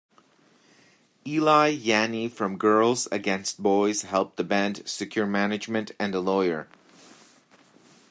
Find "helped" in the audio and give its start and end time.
4.01-4.35